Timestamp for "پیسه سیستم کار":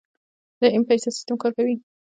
0.89-1.51